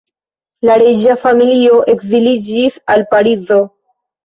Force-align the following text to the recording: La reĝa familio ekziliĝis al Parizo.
La 0.69 0.77
reĝa 0.81 1.17
familio 1.25 1.77
ekziliĝis 1.95 2.81
al 2.97 3.07
Parizo. 3.15 3.63